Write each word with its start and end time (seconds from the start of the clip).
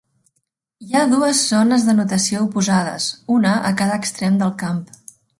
Hi 0.85 0.95
ha 0.95 1.01
dues 1.09 1.41
zones 1.51 1.83
d'anotació 1.89 2.41
oposades, 2.45 3.09
una 3.35 3.51
a 3.69 3.73
cada 3.83 3.99
extrem 4.05 4.41
del 4.41 4.55
camp. 4.63 4.81